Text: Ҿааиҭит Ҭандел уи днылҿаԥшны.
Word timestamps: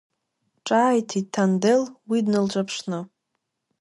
Ҿааиҭит 0.65 1.27
Ҭандел 1.33 1.81
уи 2.09 2.19
днылҿаԥшны. 2.25 2.99